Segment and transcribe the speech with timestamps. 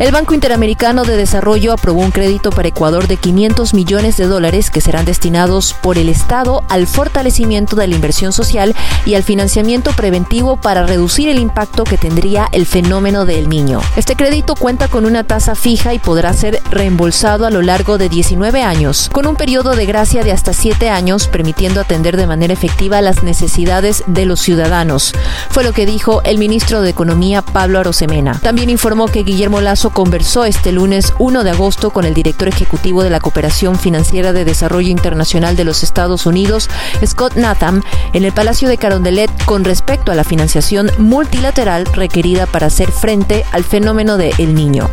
[0.00, 4.70] El Banco Interamericano de Desarrollo aprobó un crédito para Ecuador de 500 millones de dólares
[4.70, 8.74] que serán destinados por el Estado al fortalecimiento de la inversión social
[9.06, 13.80] y al financiamiento preventivo para reducir el impacto que tendría el fenómeno del niño.
[13.94, 18.08] Este crédito cuenta con una tasa fija y podrá ser reembolsado a lo largo de
[18.08, 22.52] 19 años, con un periodo de gracia de hasta 7 años, permitiendo atender de manera
[22.52, 25.14] efectiva las necesidades de los ciudadanos.
[25.50, 28.40] Fue lo que dijo el ministro de Economía Pablo Arosemena.
[28.42, 33.02] También informó que Guillermo Lazo conversó este lunes 1 de agosto con el director ejecutivo
[33.02, 36.68] de la Cooperación Financiera de Desarrollo Internacional de los Estados Unidos,
[37.04, 42.66] Scott Natham, en el Palacio de Carondelet con respecto a la financiación multilateral requerida para
[42.66, 44.90] hacer frente al fenómeno de El Niño.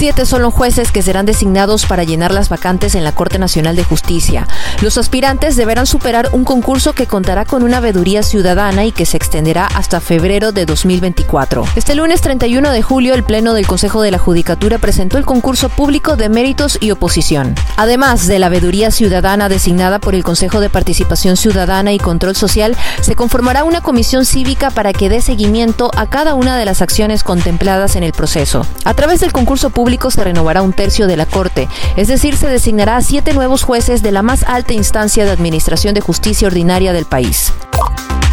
[0.00, 3.76] Siete son los jueces que serán designados para llenar las vacantes en la Corte Nacional
[3.76, 4.48] de Justicia.
[4.80, 9.18] Los aspirantes deberán superar un concurso que contará con una veeduría ciudadana y que se
[9.18, 11.66] extenderá hasta febrero de 2024.
[11.76, 15.68] Este lunes 31 de julio, el Pleno del Consejo de la Judicatura presentó el concurso
[15.68, 17.54] público de méritos y oposición.
[17.76, 22.74] Además de la veeduría ciudadana designada por el Consejo de Participación Ciudadana y Control Social,
[23.02, 27.22] se conformará una comisión cívica para que dé seguimiento a cada una de las acciones
[27.22, 28.66] contempladas en el proceso.
[28.86, 32.48] A través del concurso público, se renovará un tercio de la Corte, es decir, se
[32.48, 36.92] designará a siete nuevos jueces de la más alta instancia de administración de justicia ordinaria
[36.92, 37.52] del país.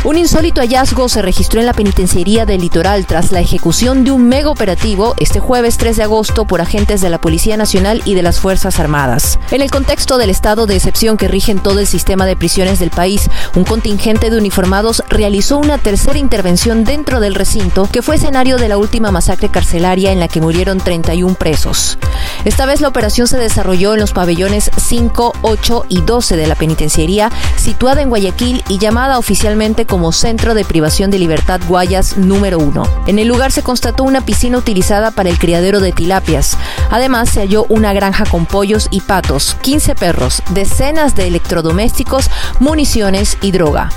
[0.04, 4.28] Un insólito hallazgo se registró en la penitenciaría del litoral tras la ejecución de un
[4.28, 8.22] mega operativo este jueves 3 de agosto por agentes de la Policía Nacional y de
[8.22, 9.40] las Fuerzas Armadas.
[9.52, 12.80] En el contexto del estado de excepción que rige en todo el sistema de prisiones
[12.80, 18.16] del país, un contingente de uniformados realizó una tercera intervención dentro del recinto que fue
[18.16, 21.98] escenario de la última masacre carcelaria en la que murieron 31 presos.
[22.46, 26.56] Esta vez la operación se desarrolló en los pabellones 5, 8 y 12 de la
[26.56, 32.60] penitenciaría, situada en Guayaquil y llamada oficialmente como Centro de Privación de Libertad Guayas número
[32.60, 33.06] 1.
[33.08, 36.58] En el lugar se constató una piscina utilizada para el criadero de tilapias.
[36.92, 42.30] Además, se halló una granja con pollos y patos, 15 perros, decenas de electrodomésticos,
[42.60, 43.90] municiones y droga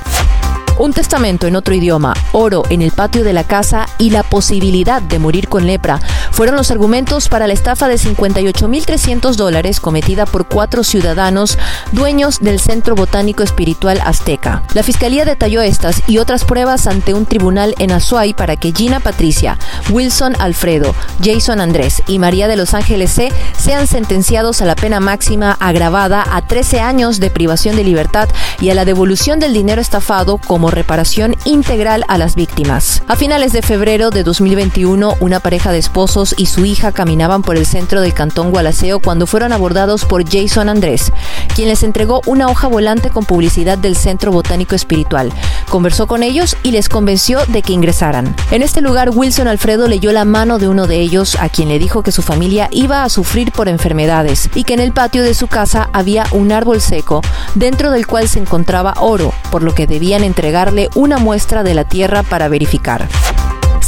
[0.81, 5.03] un testamento en otro idioma, oro en el patio de la casa y la posibilidad
[5.03, 10.47] de morir con lepra fueron los argumentos para la estafa de 58.300 dólares cometida por
[10.47, 11.59] cuatro ciudadanos
[11.93, 14.63] dueños del Centro Botánico Espiritual Azteca.
[14.73, 19.01] La fiscalía detalló estas y otras pruebas ante un tribunal en Azuay para que Gina
[19.01, 19.59] Patricia,
[19.91, 24.99] Wilson Alfredo, Jason Andrés y María de Los Ángeles C sean sentenciados a la pena
[24.99, 28.31] máxima agravada a 13 años de privación de libertad
[28.63, 33.03] y a la devolución del dinero estafado como reparación integral a las víctimas.
[33.09, 37.57] A finales de febrero de 2021, una pareja de esposos y su hija caminaban por
[37.57, 41.13] el centro del cantón Gualaceo cuando fueron abordados por Jason Andrés,
[41.55, 45.33] quien les entregó una hoja volante con publicidad del Centro Botánico Espiritual.
[45.71, 48.35] Conversó con ellos y les convenció de que ingresaran.
[48.51, 51.79] En este lugar, Wilson Alfredo leyó la mano de uno de ellos, a quien le
[51.79, 55.33] dijo que su familia iba a sufrir por enfermedades y que en el patio de
[55.33, 57.23] su casa había un árbol seco,
[57.55, 60.51] dentro del cual se encontraba oro, por lo que debían entregar
[60.95, 63.09] una muestra de la tierra para verificar.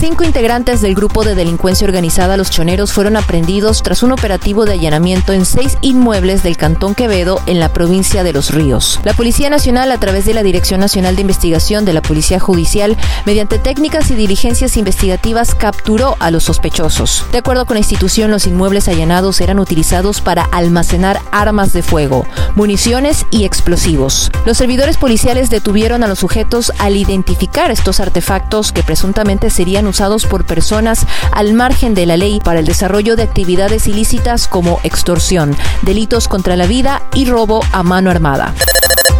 [0.03, 4.73] Cinco integrantes del grupo de delincuencia organizada Los Choneros fueron aprendidos tras un operativo de
[4.73, 8.99] allanamiento en seis inmuebles del Cantón Quevedo en la provincia de Los Ríos.
[9.05, 12.97] La Policía Nacional, a través de la Dirección Nacional de Investigación de la Policía Judicial,
[13.27, 17.25] mediante técnicas y diligencias investigativas, capturó a los sospechosos.
[17.31, 22.27] De acuerdo con la institución, los inmuebles allanados eran utilizados para almacenar armas de fuego,
[22.57, 24.33] municiones y explosivos.
[24.47, 30.25] Los servidores policiales detuvieron a los sujetos al identificar estos artefactos que presuntamente serían usados
[30.25, 35.54] por personas al margen de la ley para el desarrollo de actividades ilícitas como extorsión,
[35.82, 38.54] delitos contra la vida y robo a mano armada.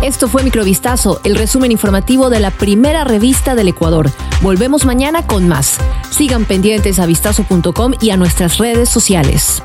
[0.01, 4.11] Esto fue Microvistazo, el resumen informativo de la primera revista del Ecuador.
[4.41, 5.77] Volvemos mañana con más.
[6.11, 9.63] Sigan pendientes a vistazo.com y a nuestras redes sociales.